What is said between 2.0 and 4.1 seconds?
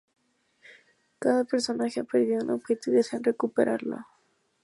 perdido un objeto y desean recuperarlo.